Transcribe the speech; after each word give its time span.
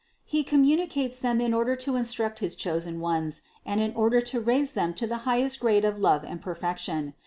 He 0.25 0.43
communicates 0.43 1.19
them 1.19 1.39
in 1.39 1.53
order 1.53 1.75
to 1.75 1.95
instruct 1.95 2.39
his 2.39 2.55
chosen 2.55 2.99
ones 2.99 3.43
and 3.67 3.79
in 3.79 3.93
order 3.93 4.19
to 4.19 4.39
raise 4.41 4.73
them 4.73 4.95
to 4.95 5.05
the 5.05 5.17
highest 5.29 5.59
grade 5.59 5.85
of 5.85 5.99
love 5.99 6.23
and 6.23 6.41
perfection. 6.41 7.13